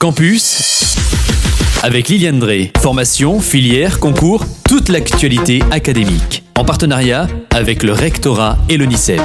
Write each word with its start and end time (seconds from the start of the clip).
Campus 0.00 0.94
avec 1.82 2.08
Liliane 2.08 2.38
Drey. 2.38 2.70
Formation, 2.78 3.40
filière, 3.40 3.98
concours, 3.98 4.44
toute 4.62 4.90
l'actualité 4.90 5.60
académique. 5.72 6.44
En 6.56 6.64
partenariat 6.64 7.26
avec 7.50 7.82
le 7.82 7.90
rectorat 7.90 8.58
et 8.68 8.76
l'ONICEP. 8.76 9.20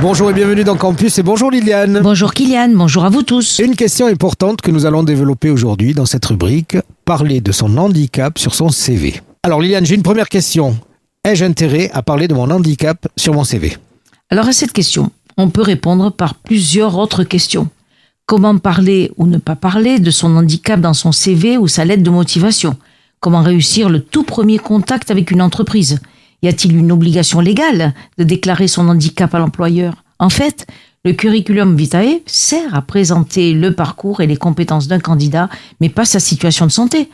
Bonjour 0.00 0.30
et 0.30 0.32
bienvenue 0.32 0.64
dans 0.64 0.76
Campus 0.76 1.18
et 1.18 1.22
bonjour 1.22 1.50
Liliane. 1.50 2.00
Bonjour 2.02 2.32
Kylian, 2.32 2.70
bonjour 2.70 3.04
à 3.04 3.10
vous 3.10 3.22
tous. 3.22 3.58
Une 3.58 3.76
question 3.76 4.06
importante 4.06 4.62
que 4.62 4.70
nous 4.70 4.86
allons 4.86 5.02
développer 5.02 5.50
aujourd'hui 5.50 5.92
dans 5.92 6.06
cette 6.06 6.24
rubrique, 6.24 6.78
parler 7.04 7.42
de 7.42 7.52
son 7.52 7.76
handicap 7.76 8.38
sur 8.38 8.54
son 8.54 8.70
CV. 8.70 9.20
Alors 9.42 9.60
Liliane, 9.60 9.84
j'ai 9.84 9.96
une 9.96 10.02
première 10.02 10.30
question. 10.30 10.78
Ai-je 11.24 11.44
intérêt 11.44 11.90
à 11.92 12.00
parler 12.00 12.26
de 12.26 12.32
mon 12.32 12.50
handicap 12.50 13.06
sur 13.18 13.34
mon 13.34 13.44
CV 13.44 13.76
Alors 14.30 14.48
à 14.48 14.54
cette 14.54 14.72
question, 14.72 15.10
on 15.36 15.50
peut 15.50 15.60
répondre 15.60 16.10
par 16.10 16.36
plusieurs 16.36 16.96
autres 16.96 17.22
questions. 17.22 17.68
Comment 18.26 18.58
parler 18.58 19.12
ou 19.18 19.28
ne 19.28 19.38
pas 19.38 19.54
parler 19.54 20.00
de 20.00 20.10
son 20.10 20.34
handicap 20.34 20.80
dans 20.80 20.94
son 20.94 21.12
CV 21.12 21.56
ou 21.58 21.68
sa 21.68 21.84
lettre 21.84 22.02
de 22.02 22.10
motivation? 22.10 22.76
Comment 23.20 23.40
réussir 23.40 23.88
le 23.88 24.00
tout 24.00 24.24
premier 24.24 24.58
contact 24.58 25.12
avec 25.12 25.30
une 25.30 25.40
entreprise? 25.40 26.00
Y 26.42 26.48
a-t-il 26.48 26.76
une 26.76 26.90
obligation 26.90 27.38
légale 27.38 27.94
de 28.18 28.24
déclarer 28.24 28.66
son 28.66 28.88
handicap 28.88 29.32
à 29.32 29.38
l'employeur? 29.38 30.02
En 30.18 30.28
fait, 30.28 30.66
le 31.04 31.12
curriculum 31.12 31.76
vitae 31.76 32.20
sert 32.26 32.74
à 32.74 32.82
présenter 32.82 33.52
le 33.52 33.72
parcours 33.74 34.20
et 34.20 34.26
les 34.26 34.36
compétences 34.36 34.88
d'un 34.88 34.98
candidat, 34.98 35.48
mais 35.80 35.88
pas 35.88 36.04
sa 36.04 36.18
situation 36.18 36.66
de 36.66 36.72
santé. 36.72 37.08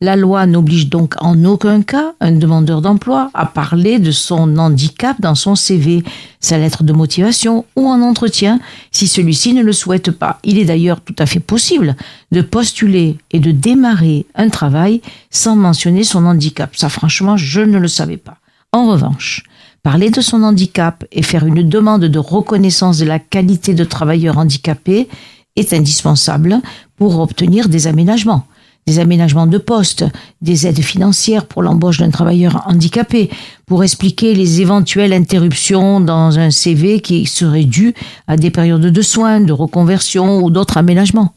La 0.00 0.14
loi 0.14 0.46
n'oblige 0.46 0.88
donc 0.88 1.14
en 1.20 1.44
aucun 1.44 1.82
cas 1.82 2.12
un 2.20 2.30
demandeur 2.30 2.82
d'emploi 2.82 3.32
à 3.34 3.46
parler 3.46 3.98
de 3.98 4.12
son 4.12 4.56
handicap 4.56 5.20
dans 5.20 5.34
son 5.34 5.56
CV, 5.56 6.04
sa 6.38 6.56
lettre 6.56 6.84
de 6.84 6.92
motivation 6.92 7.64
ou 7.74 7.88
en 7.88 8.00
entretien 8.00 8.60
si 8.92 9.08
celui-ci 9.08 9.54
ne 9.54 9.62
le 9.62 9.72
souhaite 9.72 10.12
pas. 10.12 10.38
Il 10.44 10.56
est 10.56 10.66
d'ailleurs 10.66 11.00
tout 11.00 11.16
à 11.18 11.26
fait 11.26 11.40
possible 11.40 11.96
de 12.30 12.42
postuler 12.42 13.18
et 13.32 13.40
de 13.40 13.50
démarrer 13.50 14.26
un 14.36 14.50
travail 14.50 15.02
sans 15.30 15.56
mentionner 15.56 16.04
son 16.04 16.26
handicap. 16.26 16.76
Ça 16.76 16.88
franchement, 16.88 17.36
je 17.36 17.60
ne 17.60 17.78
le 17.78 17.88
savais 17.88 18.18
pas. 18.18 18.36
En 18.70 18.86
revanche, 18.86 19.42
parler 19.82 20.10
de 20.10 20.20
son 20.20 20.44
handicap 20.44 21.04
et 21.10 21.24
faire 21.24 21.44
une 21.44 21.68
demande 21.68 22.04
de 22.04 22.18
reconnaissance 22.20 22.98
de 22.98 23.04
la 23.04 23.18
qualité 23.18 23.74
de 23.74 23.82
travailleur 23.82 24.38
handicapé 24.38 25.08
est 25.56 25.72
indispensable 25.72 26.60
pour 26.96 27.18
obtenir 27.18 27.68
des 27.68 27.88
aménagements 27.88 28.46
des 28.88 29.00
aménagements 29.00 29.46
de 29.46 29.58
poste, 29.58 30.06
des 30.40 30.66
aides 30.66 30.80
financières 30.80 31.44
pour 31.44 31.62
l'embauche 31.62 31.98
d'un 31.98 32.08
travailleur 32.08 32.64
handicapé, 32.66 33.28
pour 33.66 33.84
expliquer 33.84 34.34
les 34.34 34.62
éventuelles 34.62 35.12
interruptions 35.12 36.00
dans 36.00 36.38
un 36.38 36.50
CV 36.50 37.00
qui 37.00 37.26
seraient 37.26 37.64
dues 37.64 37.92
à 38.26 38.38
des 38.38 38.50
périodes 38.50 38.80
de 38.80 39.02
soins, 39.02 39.40
de 39.40 39.52
reconversion 39.52 40.40
ou 40.40 40.50
d'autres 40.50 40.78
aménagements. 40.78 41.34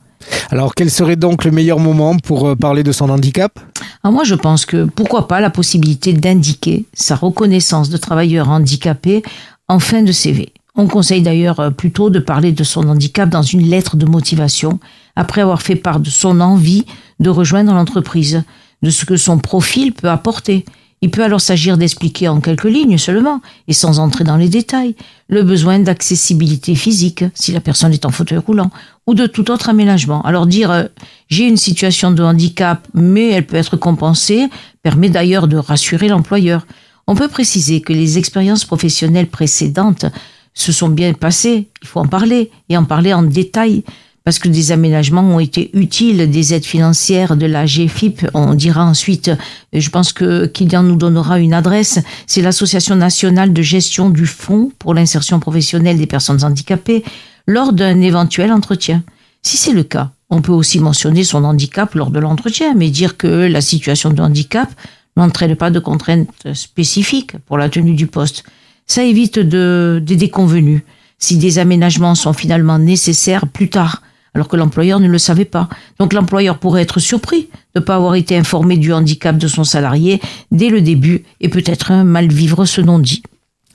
Alors 0.50 0.76
quel 0.76 0.90
serait 0.90 1.18
donc 1.18 1.44
le 1.44 1.52
meilleur 1.52 1.80
moment 1.80 2.16
pour 2.16 2.48
euh, 2.48 2.56
parler 2.56 2.84
de 2.84 2.94
son 2.94 3.10
handicap? 3.10 3.60
Ah, 4.04 4.12
Moi 4.12 4.24
je 4.24 4.36
pense 4.36 4.66
que 4.66 4.86
pourquoi 4.86 5.28
pas 5.28 5.42
la 5.42 5.50
possibilité 5.50 6.14
d'indiquer 6.14 6.86
sa 6.94 7.16
reconnaissance 7.16 7.90
de 7.90 7.98
travailleur 7.98 8.50
handicapé 8.50 9.24
en 9.68 9.80
fin 9.80 10.04
de 10.04 10.14
CV. 10.14 10.54
On 10.76 10.88
conseille 10.88 11.22
d'ailleurs 11.22 11.60
euh, 11.60 11.70
plutôt 11.70 12.10
de 12.10 12.20
parler 12.20 12.54
de 12.54 12.64
son 12.64 12.88
handicap 12.88 13.28
dans 13.28 13.42
une 13.42 13.68
lettre 13.68 13.98
de 13.98 14.06
motivation, 14.06 14.80
après 15.16 15.42
avoir 15.42 15.62
fait 15.62 15.76
part 15.76 16.00
de 16.00 16.10
son 16.10 16.40
envie 16.40 16.86
de 17.20 17.30
rejoindre 17.30 17.74
l'entreprise, 17.74 18.44
de 18.82 18.90
ce 18.90 19.06
que 19.06 19.18
son 19.18 19.38
profil 19.38 19.94
peut 19.94 20.10
apporter. 20.10 20.66
Il 21.04 21.10
peut 21.10 21.24
alors 21.24 21.42
s'agir 21.42 21.78
d'expliquer 21.78 22.28
en 22.28 22.42
quelques 22.42 22.66
lignes 22.66 23.00
seulement, 23.00 23.42
et 23.68 23.74
sans 23.74 23.98
entrer 23.98 24.24
dans 24.24 24.38
les 24.38 24.50
détails, 24.50 24.96
le 25.30 25.42
besoin 25.42 25.80
d'accessibilité 25.80 26.76
physique, 26.76 27.24
si 27.34 27.52
la 27.52 27.60
personne 27.60 27.92
est 27.92 28.06
en 28.06 28.12
fauteuil 28.12 28.38
roulant, 28.38 28.70
ou 29.08 29.16
de 29.16 29.26
tout 29.26 29.50
autre 29.50 29.70
aménagement. 29.70 30.22
Alors 30.22 30.46
dire 30.46 30.70
euh, 30.70 30.84
j'ai 31.28 31.48
une 31.48 31.58
situation 31.58 32.12
de 32.12 32.22
handicap, 32.22 32.88
mais 32.94 33.32
elle 33.32 33.48
peut 33.48 33.58
être 33.58 33.78
compensée, 33.78 34.48
permet 34.84 35.10
d'ailleurs 35.10 35.48
de 35.48 35.58
rassurer 35.58 36.08
l'employeur. 36.08 36.68
On 37.08 37.16
peut 37.16 37.28
préciser 37.28 37.82
que 37.82 37.94
les 37.94 38.20
expériences 38.20 38.66
professionnelles 38.66 39.28
précédentes 39.28 40.06
se 40.54 40.72
sont 40.72 40.90
bien 40.90 41.14
passées, 41.14 41.70
il 41.82 41.88
faut 41.88 42.00
en 42.00 42.08
parler, 42.08 42.52
et 42.70 42.78
en 42.78 42.86
parler 42.86 43.14
en 43.14 43.24
détail, 43.24 43.84
parce 44.24 44.38
que 44.38 44.50
des 44.50 44.72
aménagements 44.72 45.24
ont 45.24 45.40
été 45.40 45.72
utiles, 45.74 46.30
des 46.30 46.54
aides 46.54 46.66
financières 46.66 47.36
de 47.36 47.48
la 47.48 47.66
GFIP. 47.66 48.28
On 48.34 48.54
dira 48.54 48.86
ensuite, 48.86 49.32
je 49.74 49.90
pense 49.90 50.14
que 50.14 50.46
Kylian 50.46 50.84
nous 50.84 50.96
donnera 50.96 51.40
une 51.40 51.54
adresse, 51.54 52.00
c'est 52.28 52.42
l'Association 52.42 52.96
nationale 52.96 53.52
de 53.52 53.62
gestion 53.62 54.10
du 54.10 54.28
fonds 54.28 54.72
pour 54.78 54.94
l'insertion 54.94 55.40
professionnelle 55.40 55.98
des 55.98 56.08
personnes 56.08 56.44
handicapées, 56.44 57.04
lors 57.48 57.74
d'un 57.74 58.02
éventuel 58.02 58.52
entretien. 58.52 59.04
Si 59.42 59.58
c'est 59.58 59.74
le 59.74 59.84
cas, 59.84 60.12
on 60.30 60.42
peut 60.42 60.52
aussi 60.52 60.80
mentionner 60.80 61.24
son 61.24 61.44
handicap 61.44 61.96
lors 61.96 62.12
de 62.12 62.20
l'entretien, 62.20 62.76
mais 62.76 62.90
dire 62.90 63.18
que 63.18 63.28
la 63.28 63.62
situation 63.62 64.12
de 64.12 64.22
handicap 64.22 64.70
n'entraîne 65.18 65.56
pas 65.56 65.72
de 65.72 65.80
contraintes 65.80 66.54
spécifiques 66.54 67.34
pour 67.48 67.58
la 67.58 67.70
tenue 67.70 67.96
du 67.96 68.08
poste. 68.08 68.44
Ça 68.86 69.04
évite 69.04 69.40
de, 69.40 70.02
des 70.04 70.16
déconvenus 70.16 70.82
si 71.18 71.38
des 71.38 71.60
aménagements 71.60 72.16
sont 72.16 72.34
finalement 72.34 72.80
nécessaires 72.80 73.48
plus 73.48 73.70
tard, 73.70 74.02
alors 74.34 74.48
que 74.48 74.56
l'employeur 74.56 75.00
ne 75.00 75.08
le 75.08 75.18
savait 75.18 75.46
pas. 75.46 75.68
Donc 76.00 76.14
l'employeur 76.14 76.58
pourrait 76.58 76.82
être 76.82 77.00
surpris 77.00 77.50
de 77.76 77.80
ne 77.80 77.86
pas 77.86 77.96
avoir 77.96 78.16
été 78.16 78.38
informé 78.38 78.78
du 78.78 78.94
handicap 78.94 79.38
de 79.38 79.48
son 79.48 79.64
salarié 79.64 80.22
dès 80.52 80.70
le 80.70 80.82
début 80.82 81.24
et 81.42 81.50
peut-être 81.50 81.94
mal 82.04 82.28
vivre 82.28 82.66
ce 82.66 82.82
non-dit. 82.82 83.24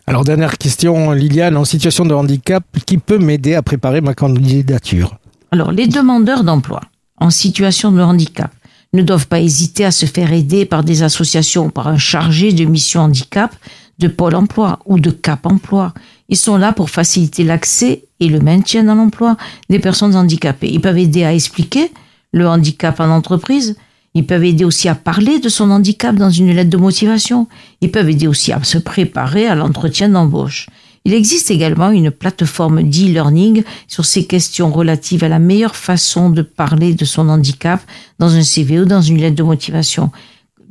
Alors 0.07 0.25
dernière 0.25 0.57
question, 0.57 1.13
Liliane, 1.13 1.57
en 1.57 1.65
situation 1.65 2.05
de 2.05 2.15
handicap, 2.15 2.65
qui 2.87 2.99
peut 2.99 3.19
m'aider 3.19 3.55
à 3.55 3.63
préparer 3.63 4.01
ma 4.01 4.15
candidature? 4.15 5.19
Alors 5.51 5.73
les 5.73 5.89
demandeurs 5.89 6.45
d'emploi 6.45 6.81
en 7.19 7.31
situation 7.31 7.93
de 7.93 8.01
handicap 8.01 8.53
ne 8.93 9.03
doivent 9.03 9.27
pas 9.27 9.41
hésiter 9.41 9.85
à 9.85 9.91
se 9.91 10.07
faire 10.07 10.33
aider 10.33 10.65
par 10.65 10.85
des 10.85 11.03
associations 11.03 11.67
ou 11.67 11.71
par 11.71 11.89
un 11.89 11.99
chargé 11.99 12.53
de 12.53 12.65
mission 12.65 13.01
handicap 13.01 13.55
de 13.99 14.09
Pôle 14.09 14.35
emploi 14.35 14.79
ou 14.87 14.99
de 14.99 15.11
Cap 15.11 15.47
emploi. 15.47 15.95
Ils 16.29 16.37
sont 16.37 16.57
là 16.57 16.73
pour 16.73 16.91
faciliter 16.91 17.45
l'accès 17.45 18.05
et 18.21 18.29
le 18.29 18.41
maintien 18.41 18.85
dans 18.85 18.95
l'emploi 18.95 19.37
des 19.71 19.79
personnes 19.79 20.17
handicapées. 20.17 20.71
Ils 20.71 20.81
peuvent 20.81 20.99
aider 20.99 21.25
à 21.25 21.35
expliquer 21.35 21.91
le 22.33 22.49
handicap 22.49 23.01
en 23.01 23.11
entreprise. 23.11 23.77
Ils 24.15 24.27
peuvent 24.27 24.45
aider 24.45 24.65
aussi 24.65 24.89
à 24.89 24.95
parler 24.95 25.39
de 25.41 25.49
son 25.49 25.71
handicap 25.71 26.17
dans 26.17 26.31
une 26.31 26.53
lettre 26.53 26.71
de 26.71 26.77
motivation. 26.77 27.49
Ils 27.81 27.91
peuvent 27.91 28.09
aider 28.09 28.27
aussi 28.27 28.53
à 28.53 28.63
se 28.65 28.79
préparer 28.79 29.47
à 29.47 29.55
l'entretien 29.55 30.09
d'embauche. 30.09 30.69
Il 31.05 31.15
existe 31.15 31.53
également 31.53 31.91
une 31.91 32.11
plateforme 32.11 32.83
d'e-learning 32.83 33.63
sur 33.87 34.05
ces 34.05 34.27
questions 34.27 34.73
relatives 34.73 35.23
à 35.23 35.29
la 35.29 35.39
meilleure 35.39 35.77
façon 35.77 36.31
de 36.31 36.43
parler 36.43 36.95
de 36.95 37.05
son 37.05 37.29
handicap 37.29 37.81
dans 38.19 38.35
un 38.35 38.43
CV 38.43 38.81
ou 38.81 38.87
dans 38.87 39.03
une 39.03 39.19
lettre 39.19 39.37
de 39.37 39.45
motivation 39.45 40.11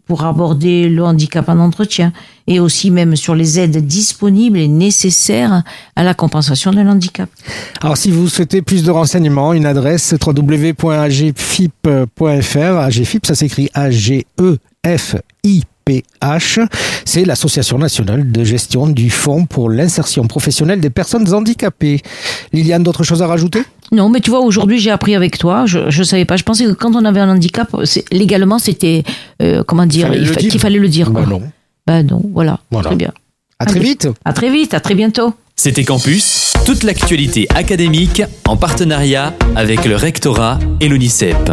pour 0.05 0.23
aborder 0.23 0.89
le 0.89 1.03
handicap 1.03 1.49
en 1.49 1.59
entretien 1.59 2.13
et 2.47 2.59
aussi 2.59 2.91
même 2.91 3.15
sur 3.15 3.33
les 3.35 3.59
aides 3.59 3.85
disponibles 3.85 4.57
et 4.57 4.67
nécessaires 4.67 5.63
à 5.95 6.03
la 6.03 6.13
compensation 6.13 6.71
de 6.71 6.79
handicap. 6.79 7.29
Alors 7.81 7.97
si 7.97 8.11
vous 8.11 8.27
souhaitez 8.29 8.61
plus 8.61 8.83
de 8.83 8.91
renseignements, 8.91 9.53
une 9.53 9.65
adresse 9.65 10.13
www.agfip.fr. 10.25 11.87
AGFIP, 12.57 13.25
ça 13.25 13.35
s'écrit 13.35 13.69
A-G-E-F-I 13.73 15.63
PH, 15.85 16.59
c'est 17.05 17.25
l'Association 17.25 17.77
nationale 17.77 18.31
de 18.31 18.43
gestion 18.43 18.87
du 18.87 19.09
Fonds 19.11 19.45
pour 19.45 19.69
l'insertion 19.69 20.25
professionnelle 20.25 20.79
des 20.81 20.89
personnes 20.89 21.31
handicapées. 21.31 22.01
Liliane, 22.53 22.81
d'autres 22.81 23.03
choses 23.03 23.21
à 23.21 23.27
rajouter? 23.27 23.61
Non, 23.91 24.09
mais 24.09 24.19
tu 24.19 24.31
vois, 24.31 24.39
aujourd'hui 24.39 24.79
j'ai 24.79 24.89
appris 24.89 25.15
avec 25.15 25.37
toi, 25.37 25.65
je 25.67 25.79
ne 25.79 26.03
savais 26.03 26.25
pas, 26.25 26.37
je 26.37 26.43
pensais 26.43 26.65
que 26.65 26.71
quand 26.71 26.95
on 26.95 27.05
avait 27.05 27.19
un 27.19 27.29
handicap, 27.29 27.75
légalement 28.11 28.57
c'était, 28.57 29.03
euh, 29.41 29.63
comment 29.63 29.85
dire, 29.85 30.11
qu'il 30.37 30.59
fallait 30.59 30.79
le 30.79 30.89
dire. 30.89 31.11
Bah 31.11 31.25
non. 31.27 31.41
Bah 31.85 32.01
non, 32.01 32.21
voilà, 32.33 32.59
très 32.81 32.95
bien. 32.95 33.11
À 33.59 33.65
très 33.65 33.79
vite. 33.79 34.09
À 34.25 34.33
très 34.33 34.49
vite, 34.51 34.73
à 34.73 34.79
très 34.79 34.95
bientôt. 34.95 35.33
C'était 35.55 35.85
Campus, 35.85 36.53
toute 36.65 36.83
l'actualité 36.83 37.47
académique 37.55 38.23
en 38.47 38.57
partenariat 38.57 39.33
avec 39.55 39.85
le 39.85 39.95
rectorat 39.95 40.59
et 40.81 40.89
l'ONICEP. 40.89 41.51